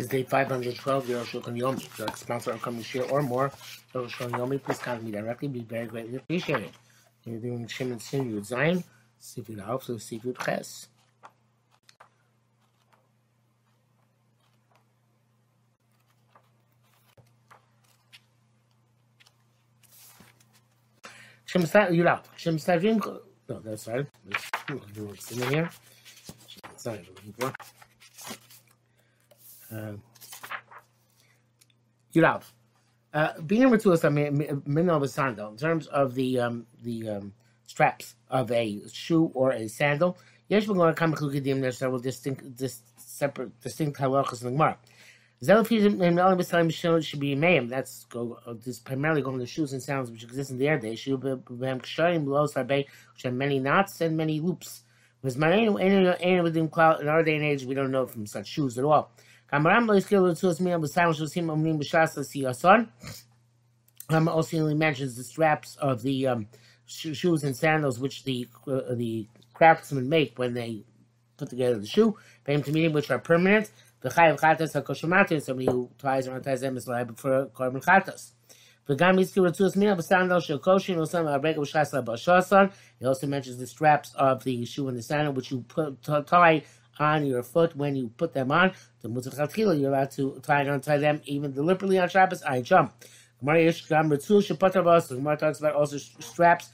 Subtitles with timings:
[0.00, 1.84] Is day 512, Your Shulchan Yomi.
[1.84, 3.52] If you're a sponsor of coming share or more,
[3.92, 5.46] Your Shulchan Yomi, please contact me directly.
[5.48, 6.70] Be very greatly appreciated.
[7.26, 8.82] You're doing Shem and Sin Yud Zayin,
[9.20, 10.88] Sifid Alf, so Sifid Ches.
[21.44, 23.20] Shem Yud Shem Stavim,
[23.50, 24.06] no, that's right.
[24.30, 24.50] Let's
[24.94, 25.68] do what's in here.
[26.72, 27.52] It's not looking for.
[29.72, 29.92] Uh,
[32.14, 32.42] Yurav.
[33.12, 37.32] Uh, being able to us, I mean, in terms of the um, the um,
[37.66, 40.16] straps of a shoe or a sandal,
[40.48, 44.52] yes, we're going to come to There's several distinct, dis, separate, distinct halachas in the
[44.52, 44.78] Gemara.
[45.42, 47.68] Should be mayim.
[47.68, 48.38] That's go.
[48.46, 50.78] Uh, this primarily going to shoes and sandals which exist in the air.
[50.78, 54.82] They should be ksharim below sarbe, which have many knots and many loops.
[55.20, 59.12] Because my in our day and age, we don't know from such shoes at all.
[59.54, 62.86] גם רם לא הזכיר לרצועות מי הבשר שעושים אמנים בש"ס לשיא אסון.
[64.12, 66.48] Um, also, he mentions the straps of the um,
[66.84, 70.82] sh- shoes and sandals which the uh, the craftsmen make when they
[71.36, 73.70] put together the shoe, fame to meaning which are permanent.
[74.00, 78.32] The chayav chatas hakoshamatu, somebody who ties or unties them is liable for korban chatas.
[78.88, 82.66] וגם הזכיר רצועות מי הבסנדל של קושי, נוסם הרגל שס לבשוסון.
[83.00, 86.62] He also mentions the straps of the shoe and the sandal, which you put, tie
[87.00, 88.72] on your foot when you put them on.
[89.00, 92.42] The mutzah you're allowed to tie and untie them even deliberately on Shabbos.
[92.42, 92.92] I jump.
[93.42, 96.70] Gemara talks about also straps,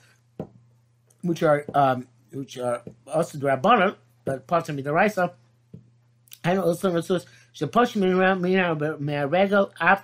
[1.22, 5.32] which are um, which are also the rabbanon, but part of the raisa,
[6.42, 6.90] and also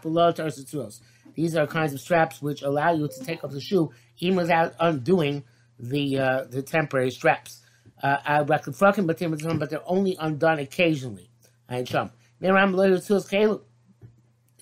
[0.02, 1.00] below tarsutzos.
[1.34, 4.74] These are kinds of straps which allow you to take off the shoe even without
[4.78, 5.42] undoing
[5.80, 7.61] the uh, the temporary straps.
[8.02, 11.30] Uh, uh, but they're only undone occasionally.
[11.68, 12.10] I am sure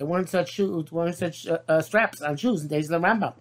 [0.00, 3.06] there weren't such shoes, weren't such uh, uh, straps on shoes in days of the
[3.06, 3.34] Rambam.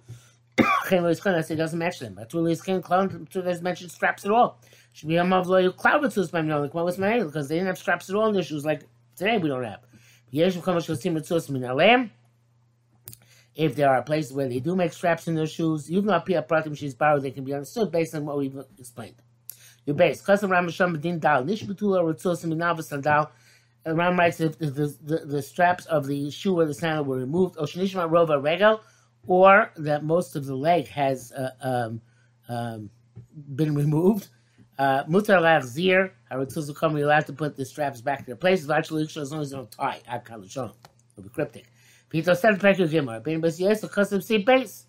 [0.91, 2.15] it doesn't mention them.
[2.15, 4.59] But really, skin clown doesn't mention straps at all.
[4.91, 7.67] Should be a mavloy cloud with tools by like what was my because they didn't
[7.67, 8.83] have straps at all in their shoes like
[9.15, 9.79] today we don't have.
[13.55, 16.21] If there are places where they do make straps in their shoes, even though a
[16.21, 19.15] pratim she's borrowed, they can be understood based on what we've explained.
[19.89, 20.21] Your base.
[20.21, 21.43] Kasam Ram Sham Bedin Dal.
[21.43, 23.31] Nish Betula Ritzosim Minavas Dal.
[23.87, 27.17] Ram writes if the, the, the, the, straps of the shoe or the sandal were
[27.17, 28.81] removed, Oshanishma Rova Regal,
[29.25, 32.01] or that most of the leg has uh, um,
[32.49, 32.91] um,
[33.55, 34.27] been removed.
[34.77, 39.01] Uh, Mutar Lachzir, Haritzuz come allowed to put the straps back in their places, actually,
[39.01, 40.01] as long as they don't tie.
[40.07, 40.71] Akal Shon.
[41.13, 41.65] It'll be cryptic.
[42.09, 43.23] Peter said, Peku Gimar.
[43.23, 44.85] Ben Bas Yes, the custom seat base.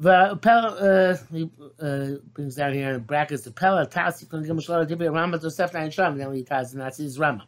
[0.00, 5.10] The uh, uh, brings down here in brackets the Pella Tasi can give Mishloah Dibri
[5.10, 6.16] Rambam to Sef Nine Sham.
[6.16, 7.46] Then he ties the Nazis Rama.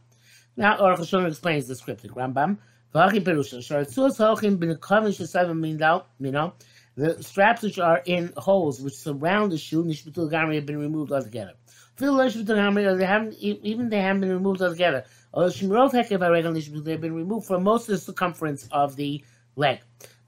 [0.59, 2.59] Now Aruch Hashem explains the scriptic Rambam.
[2.95, 5.67] V'achi Perusha Shor Tzuz Hochim Bin Kavin Shesavim.
[6.21, 6.53] You know
[6.95, 11.11] the straps which are in holes which surround the shoe Nishbitul Gamri have been removed
[11.11, 11.55] altogether.
[11.97, 15.05] Feel Nishbitul Gamri they haven't even they haven't been removed altogether.
[15.33, 19.25] Although Shmirov Hekev Aregel Nishbitul they've been removed from most of the circumference of the
[19.57, 19.81] leg.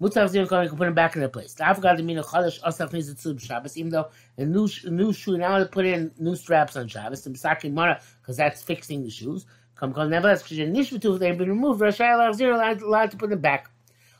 [0.05, 1.55] Mutav Zir Kohen can put them back in their place.
[1.55, 5.57] The Avgad Mina Chadash Asaf Nizitzub Shabbos, even though a new, a new shoe, now
[5.57, 9.47] to put in new straps on Shabbos, the Misakin Mara, because that's fixing the shoes.
[9.77, 13.41] Come, come, nevertheless, because Nishvatu, they've been removed, Rashai Zir allowed, allowed to put them
[13.41, 13.71] back.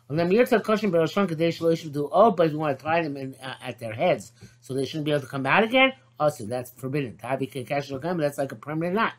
[0.09, 3.19] And then Mirza Koshin Barashon Kadesh Lo do oh, but you want to tie them
[3.19, 5.93] in, uh, at their heads, so they shouldn't be able to come out again.
[6.19, 7.19] Also, that's forbidden.
[7.19, 9.13] Tabi Kakash but that's like a permanent knot.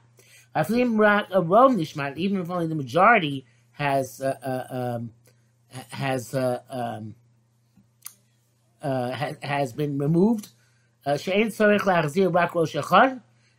[0.56, 5.12] Aflim Rov Nishmat, even if only the majority has uh, uh, um,
[5.90, 7.16] has uh, um,
[8.82, 10.50] uh, has, has been removed.
[11.06, 11.18] Uh,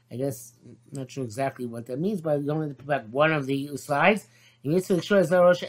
[0.09, 3.33] I guess I'm not sure exactly what that means, but you only put back one
[3.33, 4.27] of the sides.
[4.63, 5.67] You need to make sure that also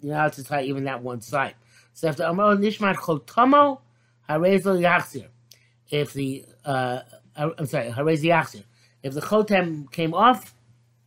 [0.00, 1.54] you're allowed to tie even that one side.
[1.94, 3.80] So after Amar Nishmat Chotomo,
[4.28, 5.28] Harezo Yachzir.
[5.90, 7.00] If the uh,
[7.36, 8.64] I'm sorry, Harez Yachzir.
[9.02, 10.54] If the Chotem came off,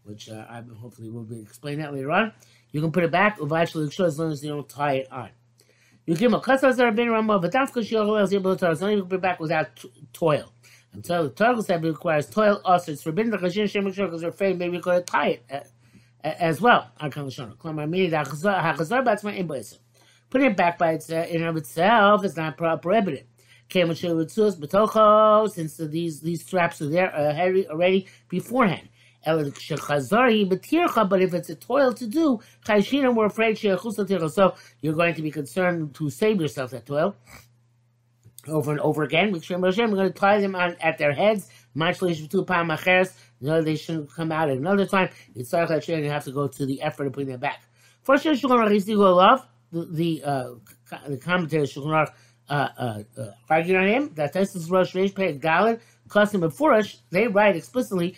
[0.03, 2.33] which uh, I hopefully will be explained that later on,
[2.75, 5.29] you can put it back, eventually as long as you don't tie it on.
[6.05, 8.91] You give a kasas are been ramah, but that's because you're able to as long
[8.91, 9.81] as you can put it back without
[10.11, 10.51] toil.
[11.03, 12.91] So the toil said it requires toil also.
[12.91, 15.61] It's forbidden the kashin shem because they're afraid maybe you're going to tie it uh,
[16.21, 16.91] as well.
[20.29, 23.25] Putting it back by itself in and of itself is not prohibited.
[23.71, 28.89] Since these these straps are there uh, already beforehand.
[29.25, 35.95] But if it's a toil to do, we're afraid so you're going to be concerned
[35.95, 37.15] to save yourself that toil
[38.47, 39.31] over and over again.
[39.31, 41.49] We're going to tie them on at their heads,
[43.41, 45.09] No, they shouldn't come out at another time.
[45.35, 47.63] It's like that you have to go to the effort of putting them back.
[48.03, 50.49] First, love the the, uh,
[51.07, 52.11] the commentator Shulchan Aruch
[52.47, 55.13] uh, uh, uh, argued on him that this is Rosh Reish
[56.15, 56.97] Custom and Furish.
[57.09, 58.15] They write explicitly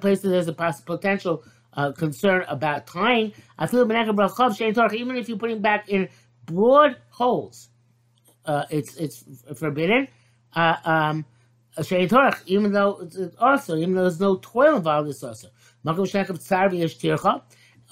[0.00, 1.44] places there's a potential
[1.74, 3.32] uh, concern about tying.
[3.60, 6.08] Even if you're putting back in
[6.46, 7.68] broad holes,
[8.46, 9.22] uh, it's it's
[9.54, 10.08] forbidden.
[10.56, 11.26] Uh, um,
[12.46, 15.48] even though it's also, even though there's no toil involved, it's also.
[15.84, 17.42] Is Tircha,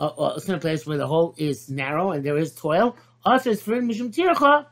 [0.00, 2.96] also in a place where the hole is narrow and there is toil.
[3.24, 4.66] Also, it's for Mishum Tircha,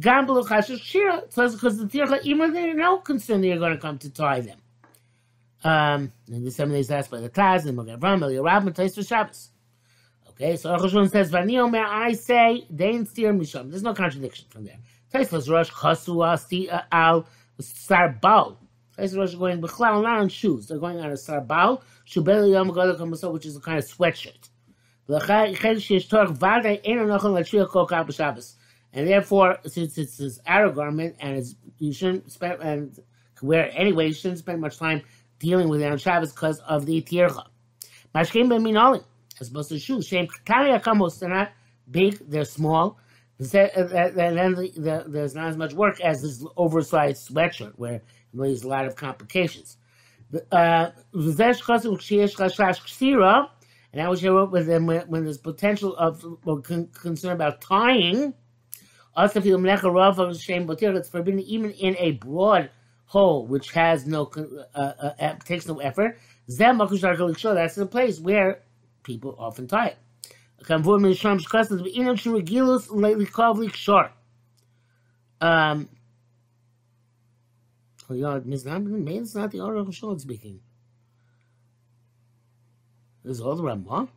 [0.00, 1.18] Gamblu Chashish Shira.
[1.18, 4.40] It's because the Tircha, even they're no concerned that you're going to come to tie
[4.40, 4.58] them.
[5.62, 8.74] Um, and the seven days asked by the Taz and Magen Avraham, Eli Rab, and
[8.74, 9.50] Tais for Shabbos.
[10.30, 13.68] Okay, so Aruch says, Vani Omer, I say, Dein Stir Misham.
[13.68, 14.78] There's no contradiction from there.
[15.12, 17.26] Tais was Rosh Chasu Asti Al
[17.60, 18.56] Sarbal.
[18.96, 20.68] Tais Rosh going Bechlal, not on shoes.
[20.68, 24.48] They're going on a Sarbal, Shubel Yom Gadol which is a kind of sweatshirt.
[28.92, 32.98] And therefore, since it's this outer garment and it's you shouldn't spend and
[33.40, 35.02] wear it anyway, you shouldn't spend much time
[35.38, 37.44] dealing with it on Shabbos because of the tircha.
[38.14, 39.04] Mashkim b'minoli,
[39.40, 40.08] as opposed to shoes.
[40.44, 41.52] Kali akamos, they're not
[41.90, 42.98] big, they're small.
[43.38, 48.02] And then the, the, there's not as much work as this oversized sweatshirt where
[48.34, 49.78] there's a lot of complications.
[50.52, 50.90] Uh,
[53.92, 56.22] and I was here with them when, when there's potential of
[56.92, 58.34] concern about tying.
[59.16, 62.70] Also, it's forbidden even in a broad
[63.06, 66.18] hole which has no uh, uh, uh, takes no effort.
[66.46, 68.62] That's the place where
[69.02, 69.98] people often tie it.
[70.70, 71.18] Um, oh, Ms.
[78.66, 80.60] It's not the Aruch Shulchan speaking.
[83.24, 84.08] This is all the Ramah.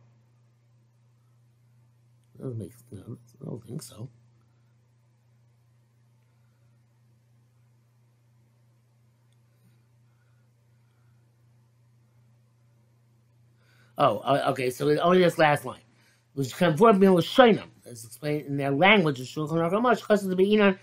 [2.38, 2.72] Doesn't make.
[2.90, 4.08] No, I don't think so.
[13.96, 14.70] Oh, uh, okay.
[14.70, 15.80] So only this last line,
[16.34, 20.24] which conform me with Shainam, as explained in their language of Shulchan Aruch Hamash, because
[20.24, 20.78] of the Inan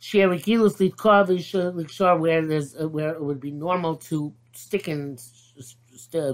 [0.00, 5.20] Sherikilus Likshar, where there's uh, where it would be normal to stick and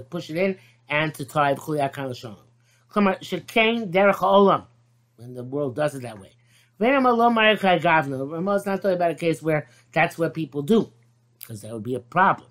[0.09, 0.57] push it in
[0.89, 2.37] and to tie B'chuliyat Kalashon.
[2.89, 4.65] Klamar Shekain Derech Olam,
[5.17, 6.31] when the world does it that way.
[6.79, 7.11] Rama
[8.55, 10.91] is not talking about a case where that's what people do,
[11.39, 12.47] because that would be a problem.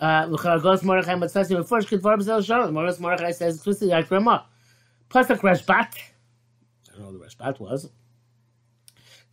[0.00, 2.74] L'charagos Mordechai Matzasi before Shkidvar B'zel Shalom.
[2.74, 4.46] Moros Mordechai says explicitly like Ramah.
[5.08, 5.96] Plus the Rashbat.
[5.96, 7.90] I don't know what the Rashbat was.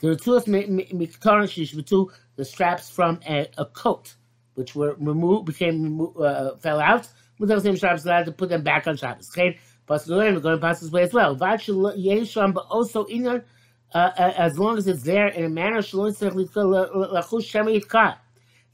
[0.01, 4.15] Were two miktaran two the straps from a, a, coat,
[4.55, 7.07] which were removed, became uh, fell out.
[7.39, 9.29] With those same straps, allowed to put them back on Shabbos.
[9.31, 9.57] Okay,
[9.87, 11.35] plus the we're going to pass this way as well.
[11.35, 15.81] Vachul Yesham, but also uh, uh, as long as it's there in a manner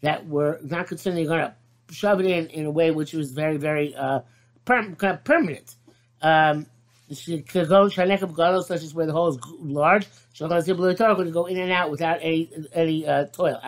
[0.01, 1.55] that we're not concerned they're going to
[1.91, 4.21] shove it in in a way which was very, very uh,
[4.65, 5.75] per- permanent.
[6.21, 6.67] Um,
[7.47, 10.07] could such as where the hole is large.
[10.35, 10.47] To
[11.31, 13.59] go in and out without any any uh, toil.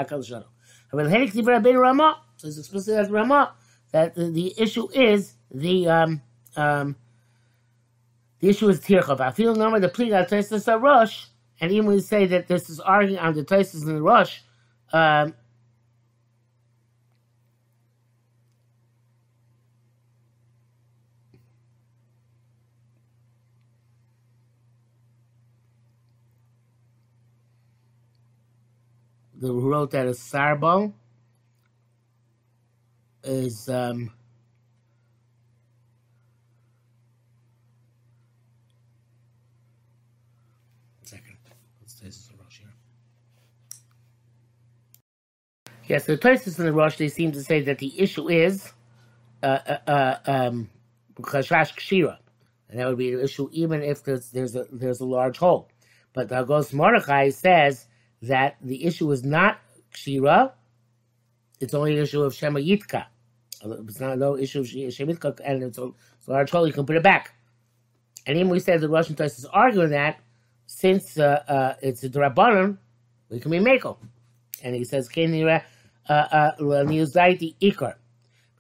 [2.38, 3.54] So it's explicit as Rama
[3.92, 6.22] that the, issue is the um
[6.56, 6.96] um
[8.40, 9.20] the issue is tircha.
[9.20, 11.28] I feel number the plea that Taisus a rush,
[11.62, 14.44] and even we say that this is arguing on the Taisus and the rush,
[14.92, 15.34] um,
[29.44, 30.94] the, who wrote that is Sarbo,
[33.24, 34.10] is um,
[41.04, 41.38] second.
[45.88, 48.72] Yes, the places in the rush they seem to say that the issue is
[49.44, 50.70] uh, uh, uh um,
[51.20, 52.18] kshira,
[52.70, 55.70] and that would be an issue even if there's there's a there's a large hole.
[56.14, 57.88] But the Agos Mordechai says
[58.24, 59.60] that the issue is not
[59.94, 60.52] Kshira,
[61.60, 63.06] it's only an issue of Shema Yitka.
[63.64, 66.74] It's not no issue of Shema Yitka, and it's a, it's a large hole, you
[66.74, 67.34] can put it back.
[68.26, 70.20] And even we said the Russian test is arguing that
[70.66, 72.78] since uh, uh, it's a Drabanan,
[73.30, 73.98] we can be Mako.
[74.64, 75.64] And he says, Kenira
[76.10, 77.96] Niuzaiti Ikar.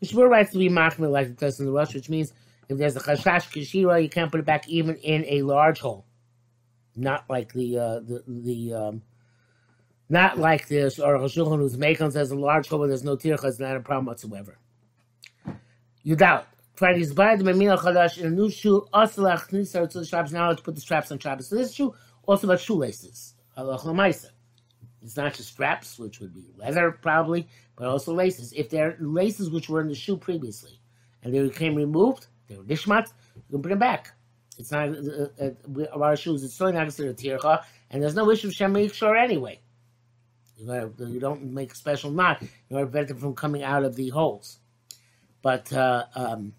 [0.01, 2.34] Kishmur writes to be Machmir like the test in the Rush, which means
[2.67, 6.05] if there's a Chashash Kishira, you can't put it back even in a large hole.
[6.96, 9.01] Not like the uh, the the um,
[10.13, 13.60] not like this, or Shulchan whose Mekon says a large where there's no tircha it's
[13.60, 14.58] not a problem whatsoever.
[16.03, 16.48] You doubt.
[16.75, 20.05] Friday is by the Memila Chadash in a new shoe, also like Knisa to the
[20.05, 21.50] straps now to put the straps on Shabbos.
[21.50, 21.93] So this shoe
[22.25, 23.36] also about shoelaces.
[23.58, 24.29] Lamaisa.
[25.01, 28.53] It's not just straps, which would be leather probably, but also laces.
[28.53, 30.79] If they're laces which were in the shoe previously
[31.22, 34.12] and they became removed, they were nishmat, you can bring them back.
[34.58, 36.43] It's not uh, uh, our shoes.
[36.43, 39.60] It's still not considered tircha, and there's no issue of shemayik shor anyway.
[40.57, 43.63] You, gotta, you don't make a special knot in order to prevent them from coming
[43.63, 44.60] out of the holes.
[45.41, 46.53] But uh, um,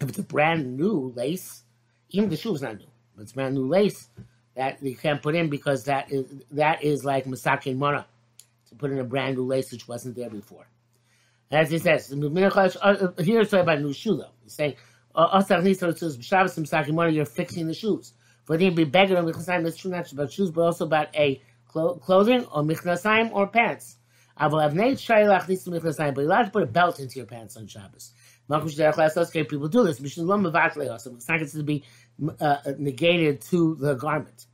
[0.00, 1.62] if it's a brand new lace,
[2.10, 4.08] even the shoe is not new, but it's brand new lace
[4.54, 8.06] that you can't put in because that is that is like masakin mana
[8.68, 10.66] to put in a brand new lace which wasn't there before.
[11.50, 14.30] As he says, uh, here's talking about a new shoe though.
[14.42, 14.74] He's saying
[15.14, 18.12] uh, you're fixing the shoes.
[18.44, 21.42] For they be beggar or michnasaim, it's not just about shoes, but also about a
[21.70, 23.96] clothing or michnasaim or pants.
[24.36, 27.18] I will have nate shaylach this michnasaim, but you're allowed to put a belt into
[27.18, 28.12] your pants on Shabbos.
[28.48, 30.00] People do this.
[30.00, 31.84] It's not considered to be
[32.40, 34.46] uh, negated to the garment.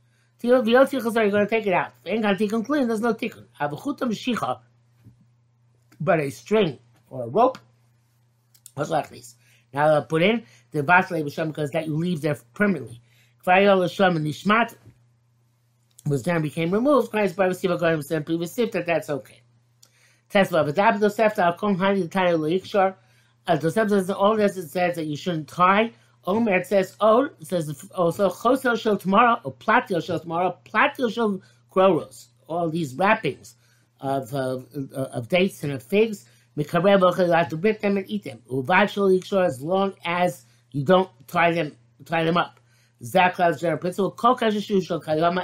[0.43, 1.93] You're going to take it out.
[2.03, 2.87] Clean.
[2.87, 4.59] There's no tikkun.
[5.99, 6.77] But a string
[7.09, 7.57] or a rope.
[8.75, 9.35] What's this?
[9.73, 13.01] Now put in the B'Shem because that you leave there permanently.
[13.45, 13.81] Kvayol
[14.15, 14.75] and Nishmat
[16.09, 17.11] was then became removed.
[17.11, 19.41] Christ by Vasiva Goyim previous sip that that's okay.
[20.29, 22.95] Tesla, but that Tosefta Al Kom Hani the Tanya Loikshar.
[23.47, 25.91] As Tosefta says, all this it says that you shouldn't tie.
[26.25, 32.27] Omer says, oh, says also Chosel Shel tomorrow or Platil Shel tomorrow, Platil Shel Groros.
[32.47, 33.55] All these wrappings
[34.01, 36.25] of, of, of dates and of figs
[37.23, 38.41] allowed to rip them and eat them.
[39.41, 42.56] as long as you don't tie them tie them up.
[43.01, 44.15] Zaklav's general principle.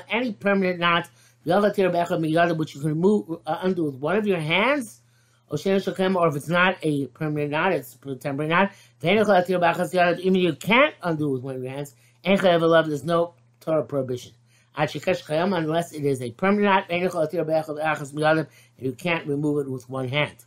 [0.10, 1.10] Any permanent knot,
[1.46, 5.02] which you can remove uh, undo with one of your hands,
[5.50, 8.72] or if it's not a permanent knot, it's a temporary knot.
[9.04, 11.96] Even you can't undo with one of your hands.
[12.24, 14.32] There's no Torah prohibition.
[14.76, 18.48] Unless it is a permanent knot, and
[18.80, 20.46] you can't remove it with one hand.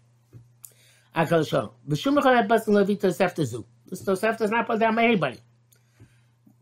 [1.14, 2.16] HaKadosh Baruch B'shum
[3.88, 5.38] echad is not put down by anybody.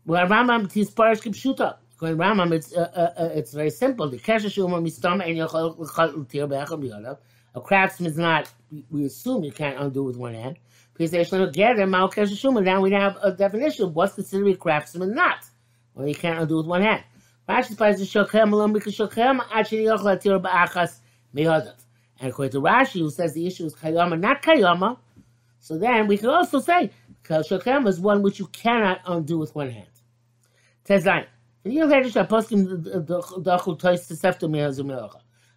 [0.07, 1.77] Well, Rambam tisparish kipshuta.
[1.97, 4.11] Going Rambam, it's uh, uh, uh, it's very simple.
[4.11, 7.17] The kesha shuma mistam and yochal l'chal tir be'echad b'yadav.
[7.55, 8.53] A craftsman is not.
[8.91, 10.59] We assume you can't undo with one hand.
[10.93, 12.63] Because they should gather mal kesha shuma.
[12.63, 15.39] Now we have a definition of what's considered a craftsman not.
[15.95, 17.03] Well, you can't undo with one hand.
[17.49, 20.99] Rashi says the shochem alom because shochem actually yochal tir be'achas
[21.35, 21.77] meyadav.
[22.21, 24.99] And according to Rashi, who says the issue is kayama, not kayama,
[25.61, 26.91] so then we could also say
[27.23, 29.87] kashakam is one which you cannot undo with one hand.
[30.87, 31.27] Tezayin.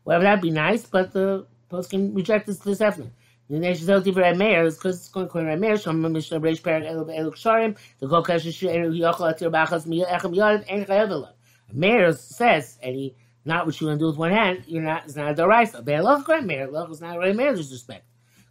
[0.06, 2.60] Well, that'd be nice, but the post can reject this.
[2.60, 3.12] The
[3.50, 5.76] nation tells you for mayor is because it's going to mayor.
[5.76, 7.78] Shom Mishnah Reish Perak Elu Elu Ksharim.
[8.00, 11.30] The Kol Kash Atir Bachas Echem.
[11.74, 13.16] Mayor says, and he
[13.48, 15.84] not what you're going to do with one hand, you're not, it's not a daraisa.
[15.84, 18.06] Be'elach great meir, elach is not a great meir, disrespect.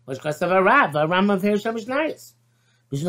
[0.06, 2.32] Which costs of a rab, a ram of hair shamish nayis.
[2.88, 3.04] So this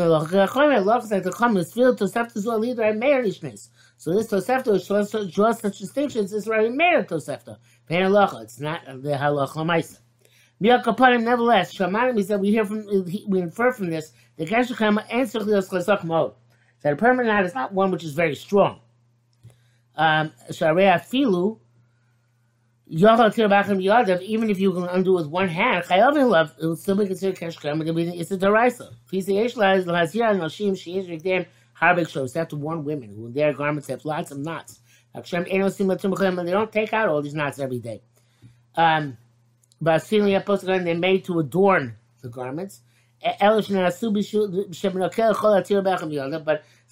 [4.26, 7.58] tosefta, which draws such distinctions, is right meir tosefta.
[7.88, 9.98] Elach, it's not the halach lamaisa.
[10.60, 12.84] Miyak kapanim, nevertheless, shamanim is that we hear from,
[13.28, 16.32] we infer from this, the kashacham answer lios chesach mode.
[16.82, 18.80] That a permanent is not one which is very strong.
[19.94, 20.32] Um,
[22.90, 23.18] Sharei
[23.50, 27.06] afilu, even if you can undo with one hand, chayavin love, it will still be
[27.06, 28.94] considered keshkem, it's a deraisa.
[32.34, 34.80] Have to warn women who in their garments have lots of knots.
[35.14, 38.00] They don't take out all these knots every day.
[38.74, 39.16] But Um,
[39.80, 42.80] but they're made to adorn the garments.
[43.22, 43.38] But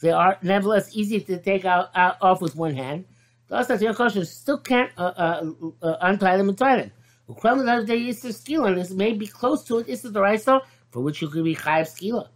[0.00, 3.04] they are nevertheless easy to take out, out off with one hand.
[3.48, 4.24] That's your question.
[4.24, 6.92] Still can't uh, uh, uh, untie them and tie them.
[7.28, 9.88] Ukram that they used to skila, and this may be close to it.
[9.88, 10.60] Is the raisa
[10.90, 12.28] for which you could be chayav skila.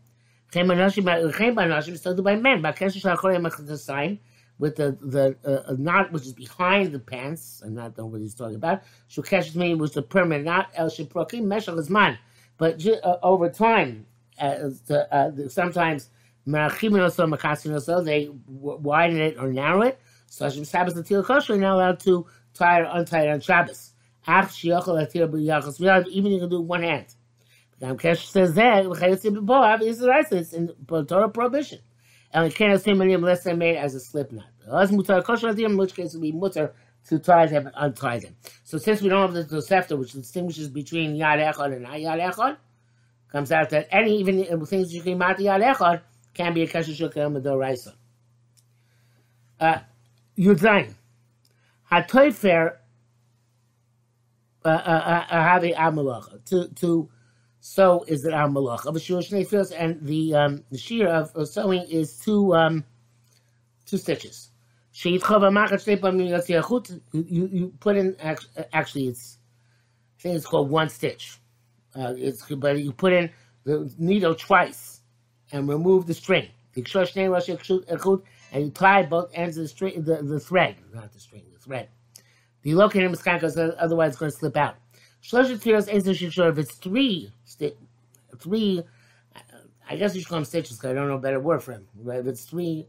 [0.53, 2.63] Chem by men.
[2.63, 4.19] Bakesh shachorem the sign
[4.59, 8.35] with the the uh, knot which is behind the pants, and not the what he's
[8.35, 8.83] talking about.
[9.09, 10.71] Shukesh me was the permanent knot.
[10.75, 12.19] El sheprokim meshal is mine,
[12.59, 14.07] but uh, over time,
[14.41, 16.11] uh, the, uh, sometimes
[16.47, 20.01] they widen it or narrow it.
[20.31, 23.95] So Hashem Shabbos Natil Kosher, you're not allowed to tie or untie it on Shabbos.
[24.29, 27.07] Ach Shiachol Atir B'Yachos Miyad, even you can do one hand.
[27.73, 31.81] But Gam Kesh says that, V'chayotzim B'Boav, is the right, it's in Torah prohibition.
[32.33, 34.47] And we can't assume any unless they're made as a slip knot.
[34.73, 36.71] As Mutar Kosher Atir, in which case it would be Mutar
[37.09, 38.37] to tie them and untie them.
[38.63, 42.57] So since we don't have the Tosefta, which distinguishes between Yad Echad and Yad Echad,
[43.33, 46.03] comes out that any even things you can mati al echad
[46.35, 47.95] can be a kasher shulchan medoraisa.
[49.59, 49.81] Uh,
[50.41, 50.95] Yudzayin.
[51.93, 52.77] Hatoifer
[54.65, 57.09] uh, uh, uh, have a amalacha to to
[57.61, 62.19] sew is an amalacha of a shnei and the um, the shear of, sewing is
[62.19, 62.85] two um,
[63.85, 64.51] two stitches.
[65.03, 65.13] You,
[67.13, 68.17] you you put in
[68.73, 69.39] actually it's
[70.19, 71.39] I think it's called one stitch.
[71.95, 73.31] Uh, it's but you put in
[73.65, 75.01] the needle twice
[75.53, 76.49] and remove the string.
[78.53, 81.59] And you tie both ends of the string, the, the thread, not the string, the
[81.59, 81.89] thread.
[82.63, 84.77] The locator is because otherwise going to slip out.
[85.23, 85.61] Shloshet
[86.49, 87.33] if it's three,
[88.39, 88.83] three.
[89.89, 91.73] I guess you should call them stitches because I don't know a better word for
[91.73, 91.89] them.
[91.97, 92.87] But if it's three,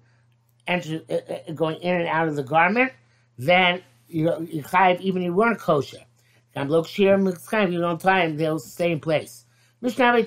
[0.68, 2.92] enter, uh, uh, going in and out of the garment,
[3.38, 4.64] then you you
[5.00, 6.06] even if you weren't kosher.
[6.54, 9.46] Gam lok shir mitzchayim, you don't tie them, they'll stay in place.
[9.82, 10.26] Mishnah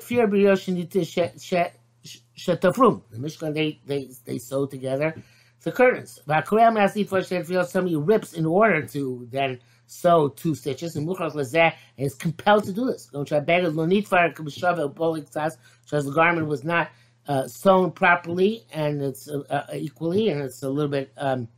[2.37, 3.03] shetafrum.
[3.11, 5.14] The Mishnah, they, they, they sew together
[5.62, 6.21] the curtains.
[6.29, 7.23] V'akurei ma'asif for
[7.64, 12.73] somebody rips in order to then sew two stitches, and muchach lezeh is compelled to
[12.73, 13.07] do this.
[13.07, 16.91] Don't try beg lo nitvar k'b'shavel bolik tzas, because the garment was not
[17.29, 21.49] uh, sewn properly and it's uh, uh, equally, and it's a little bit um,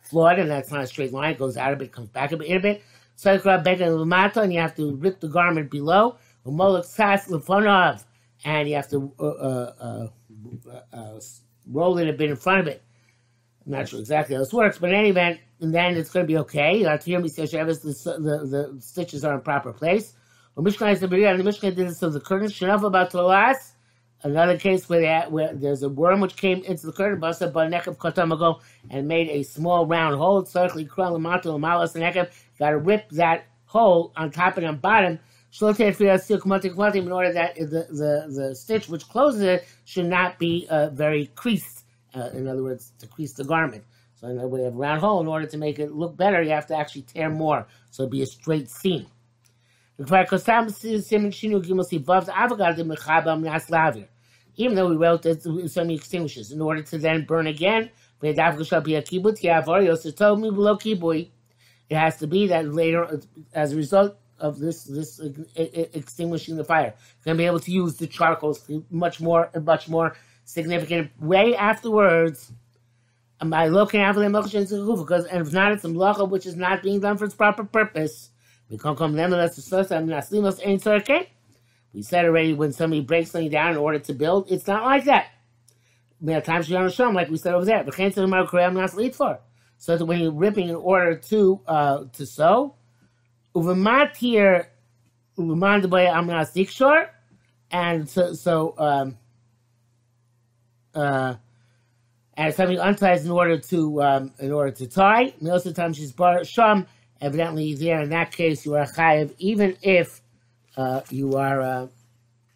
[0.00, 1.32] flawed, and that's not a straight line.
[1.32, 2.82] It goes out a bit, comes back a bit, in a bit.
[3.16, 6.16] So and you have to rip the garment below.
[8.44, 10.08] And you have to uh, uh,
[10.92, 11.20] uh,
[11.70, 12.82] roll it a bit in front of it.
[13.66, 16.24] I'm not sure exactly how this works, but in any event, and then it's going
[16.24, 16.78] to be okay.
[16.78, 20.14] You have to hear me The, the, the stitches are in proper place.
[20.56, 22.48] The Mishnah is the the Mishnah did this of the curtain.
[22.48, 23.74] Shanav about to last.
[24.22, 27.96] Another case where, had, where there's a worm which came into the curtain, basa b'nekev
[27.98, 30.42] katamago, and made a small round hole.
[30.42, 32.32] Tzarchli kral lamato lamalas nekev.
[32.58, 35.20] Got to rip that hole on top and on bottom.
[35.50, 41.26] In order that the, the, the stitch which closes it should not be uh, very
[41.34, 41.84] creased.
[42.14, 43.84] Uh, in other words, to crease the garment.
[44.14, 45.20] So in other have a round hole.
[45.20, 48.10] In order to make it look better, you have to actually tear more, so it'll
[48.10, 49.06] be a straight seam.
[49.98, 50.26] Even
[54.74, 57.90] though we wrote that some extinguishes, in order to then burn again,
[58.22, 58.56] it has
[62.18, 63.20] to be that later,
[63.54, 65.20] as a result of this this
[65.56, 70.16] extinguishing the fire, going to be able to use the charcoals much more much more
[70.44, 72.52] significant way afterwards.
[73.40, 74.26] By looking after the
[74.96, 77.62] because and if not, it's a melacha which is not being done for its proper
[77.62, 78.30] purpose.
[78.68, 79.62] We can't come them unless the
[80.64, 81.28] ain't circuit.
[81.92, 85.04] We said already when somebody breaks something down in order to build, it's not like
[85.04, 85.28] that.
[86.20, 87.84] We have times you're on a show, like we said over there.
[89.80, 92.26] So that when you're ripping in order to uh, to
[93.62, 94.66] sew, uvemat
[95.38, 97.08] uveman by amnas dikshor,
[97.70, 99.18] and so so um,
[100.94, 101.34] uh,
[102.34, 105.34] and something unties in order to um, in order to tie.
[105.40, 106.86] Most of the time she's bar sham
[107.20, 108.00] evidently there.
[108.00, 110.20] In that case, you are chayiv, even if
[110.76, 111.86] uh, you are, uh,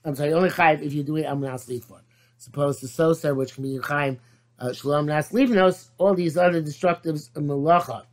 [0.04, 2.00] I'm sorry, only chayiv if you do it amnas for.
[2.38, 4.18] Suppose the sosa, which can be chayiv
[4.58, 8.04] uh, shalom nas livnos, all these other destructives malacha.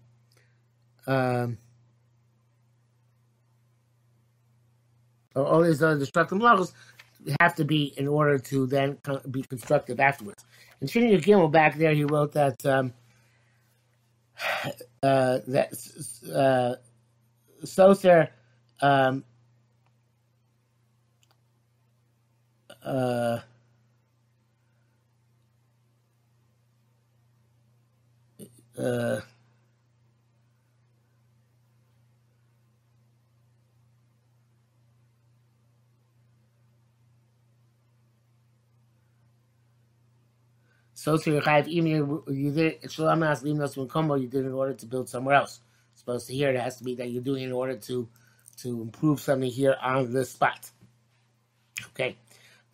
[1.07, 1.57] Um,
[5.35, 6.73] all these other destructive malachos
[7.39, 8.97] have to be in order to then
[9.29, 10.45] be constructive afterwards.
[10.81, 12.93] In Shini Gimel back there, he wrote that um,
[15.03, 15.73] uh, that
[16.33, 16.75] uh,
[17.65, 18.29] Soser
[18.81, 19.23] um,
[22.83, 23.39] uh,
[28.77, 29.21] uh,
[40.99, 44.85] So to your chayiv, even you did shalom as limnos you did in order to
[44.85, 45.61] build somewhere else.
[45.95, 48.09] Supposed to here, it has to be that you're doing in order to
[48.63, 50.69] to improve something here on this spot.
[51.91, 52.17] Okay.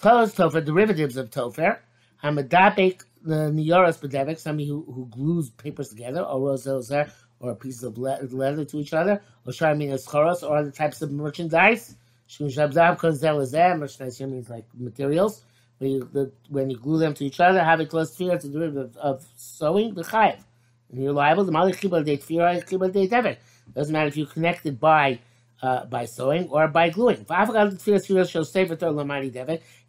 [0.02, 1.78] Tolos tofer, derivatives of tofer.
[2.24, 7.96] Hamadabek, the niyoros bedevik, somebody who, who glues papers together, or roser, or pieces of
[8.00, 11.96] leather to each other, or sharmin eschoros, or other types of merchandise.
[12.26, 15.44] Shum shabzav, konzel merchandise here means like materials
[15.80, 18.78] when you, the, when you glue them to each other, have a close to derivative
[18.78, 20.40] of, of sewing, the chayiv.
[20.92, 23.36] And you're liable, the malik chibal date fear, chibal date ever.
[23.74, 25.20] Doesn't matter if you're connected by
[25.62, 27.26] uh, by sewing or by gluing.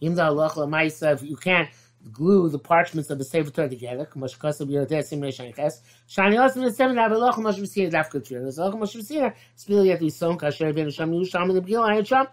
[0.01, 1.69] Even though if you can't
[2.13, 4.09] glue the parchments of the Sefer Torah together,
[6.09, 8.43] Shani also the seven have a loch must receive dafka tefillah.
[8.43, 9.33] There's loch must receive.
[9.55, 12.29] It's really at kasher ben sham yusham in the begil ayin sham.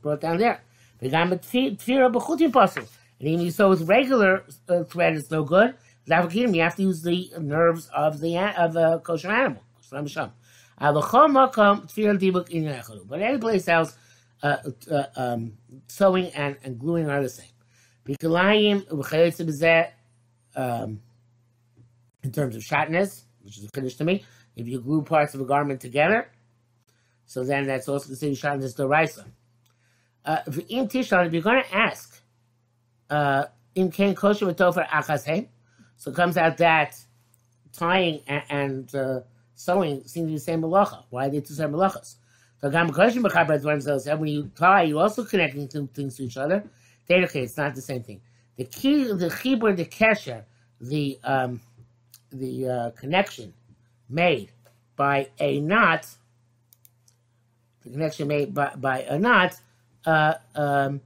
[0.00, 0.62] Brought down there.
[1.00, 2.88] With tefira b'chutim pasul.
[3.20, 5.74] And even sew with regular uh, thread, it's no good.
[6.06, 9.62] You have to use the nerves of the of the kosher animal.
[13.06, 13.96] But any place else,
[14.42, 14.56] uh,
[14.90, 15.52] uh, um,
[15.86, 17.48] sewing and, and gluing are the same.
[20.56, 21.00] Um,
[22.22, 24.24] in terms of shatnez, which is a finish to me,
[24.56, 26.28] if you glue parts of a garment together,
[27.26, 29.26] so then that's also the considered shatnez the raisa.
[30.24, 32.20] Uh, in Tishon, if you're going to ask,
[33.10, 35.48] uh, in Ken Kosher Achashem,
[35.96, 36.96] so it comes out that
[37.72, 39.20] tying and, and uh,
[39.54, 41.04] sewing seem to be the same malacha.
[41.10, 42.16] Why are they two separate malachas?
[42.60, 46.36] So Gam Kosher Mechaber themselves when you tie, you're also connecting two things to each
[46.36, 46.64] other.
[47.06, 48.20] Data okay, it's not the same thing.
[48.56, 50.44] The key, the chibur, the kesher,
[50.80, 51.60] the um,
[52.32, 53.52] the uh, connection
[54.08, 54.50] made
[54.96, 56.06] by a knot,
[57.82, 59.60] the connection made by, by a knot,
[60.06, 61.00] uh, um,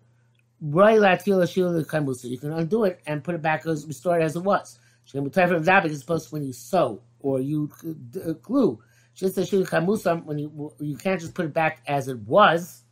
[0.61, 4.79] you can undo it and put it back as restore it as it was.
[5.05, 7.71] She can be tied from that because it's supposed to when you sew or you
[7.85, 8.81] uh, glue.
[9.15, 12.83] Just as when you you can't just put it back as it was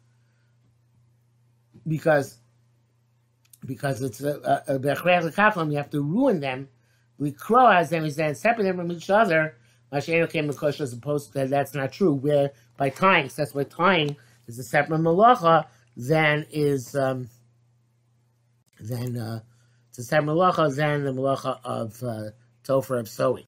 [1.86, 2.38] because
[3.64, 4.78] because it's a, a, a
[5.70, 6.68] you have to ruin them.
[7.18, 9.56] We crow as them is then separate them from each other.
[9.92, 12.12] Mashayim came as opposed to that's not true.
[12.12, 14.16] Where by tying, so that's why tying
[14.46, 17.28] is a separate malacha than is um,
[18.80, 19.40] than uh,
[19.94, 22.30] to separate malacha than the malacha of uh,
[22.64, 23.46] tofer of sewing.